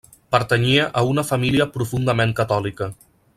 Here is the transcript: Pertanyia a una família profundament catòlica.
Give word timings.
Pertanyia 0.35 0.85
a 1.01 1.03
una 1.09 1.25
família 1.27 1.67
profundament 1.77 2.35
catòlica. 2.41 2.89